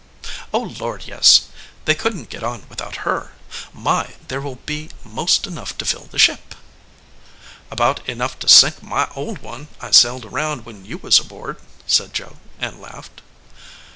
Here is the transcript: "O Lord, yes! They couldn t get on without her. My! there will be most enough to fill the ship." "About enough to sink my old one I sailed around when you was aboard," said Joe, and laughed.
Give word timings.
"O 0.51 0.61
Lord, 0.79 1.03
yes! 1.05 1.43
They 1.85 1.93
couldn 1.93 2.25
t 2.25 2.31
get 2.31 2.41
on 2.43 2.65
without 2.69 2.95
her. 3.05 3.33
My! 3.71 4.15
there 4.29 4.41
will 4.41 4.55
be 4.55 4.89
most 5.03 5.45
enough 5.45 5.77
to 5.77 5.85
fill 5.85 6.07
the 6.09 6.17
ship." 6.17 6.55
"About 7.69 8.09
enough 8.09 8.39
to 8.39 8.49
sink 8.49 8.81
my 8.81 9.07
old 9.15 9.43
one 9.43 9.67
I 9.79 9.91
sailed 9.91 10.25
around 10.25 10.65
when 10.65 10.85
you 10.85 10.97
was 10.97 11.19
aboard," 11.19 11.57
said 11.85 12.15
Joe, 12.15 12.37
and 12.57 12.81
laughed. 12.81 13.21